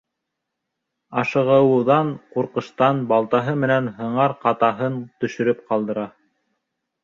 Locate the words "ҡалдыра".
5.71-6.11